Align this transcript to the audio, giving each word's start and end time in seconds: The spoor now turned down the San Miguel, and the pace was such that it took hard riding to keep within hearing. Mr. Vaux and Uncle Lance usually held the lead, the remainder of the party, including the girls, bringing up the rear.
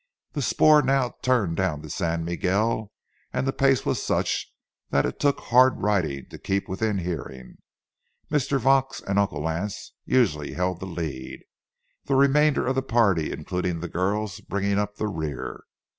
The 0.31 0.41
spoor 0.41 0.81
now 0.81 1.13
turned 1.21 1.57
down 1.57 1.83
the 1.83 1.89
San 1.91 2.25
Miguel, 2.25 2.91
and 3.31 3.45
the 3.45 3.53
pace 3.53 3.85
was 3.85 4.01
such 4.01 4.51
that 4.89 5.05
it 5.05 5.19
took 5.19 5.39
hard 5.39 5.77
riding 5.83 6.25
to 6.29 6.39
keep 6.39 6.67
within 6.67 6.97
hearing. 6.97 7.57
Mr. 8.31 8.59
Vaux 8.59 8.99
and 9.01 9.19
Uncle 9.19 9.43
Lance 9.43 9.93
usually 10.03 10.53
held 10.53 10.79
the 10.79 10.87
lead, 10.87 11.43
the 12.05 12.15
remainder 12.15 12.65
of 12.65 12.73
the 12.73 12.81
party, 12.81 13.31
including 13.31 13.79
the 13.79 13.87
girls, 13.87 14.39
bringing 14.39 14.79
up 14.79 14.95
the 14.95 15.05
rear. 15.07 15.65